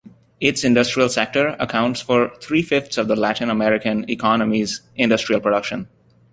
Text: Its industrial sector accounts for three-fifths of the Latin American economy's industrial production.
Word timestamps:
Its 0.39 0.63
industrial 0.63 1.09
sector 1.09 1.55
accounts 1.59 2.01
for 2.01 2.33
three-fifths 2.41 2.97
of 2.97 3.07
the 3.07 3.15
Latin 3.15 3.51
American 3.51 4.03
economy's 4.09 4.81
industrial 4.95 5.39
production. 5.39 5.87